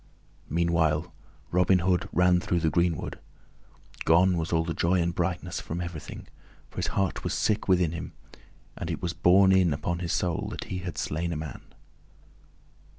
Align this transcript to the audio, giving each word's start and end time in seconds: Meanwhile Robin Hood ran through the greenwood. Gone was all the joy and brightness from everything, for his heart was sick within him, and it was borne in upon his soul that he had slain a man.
Meanwhile 0.49 1.13
Robin 1.51 1.77
Hood 1.77 2.09
ran 2.11 2.39
through 2.39 2.61
the 2.61 2.71
greenwood. 2.71 3.19
Gone 4.03 4.35
was 4.35 4.51
all 4.51 4.63
the 4.63 4.73
joy 4.73 4.99
and 4.99 5.13
brightness 5.13 5.61
from 5.61 5.79
everything, 5.79 6.27
for 6.71 6.77
his 6.77 6.87
heart 6.97 7.23
was 7.23 7.35
sick 7.35 7.67
within 7.67 7.91
him, 7.91 8.13
and 8.75 8.89
it 8.89 8.99
was 8.99 9.13
borne 9.13 9.51
in 9.51 9.73
upon 9.73 9.99
his 9.99 10.11
soul 10.11 10.47
that 10.49 10.63
he 10.63 10.79
had 10.79 10.97
slain 10.97 11.31
a 11.31 11.35
man. 11.37 11.61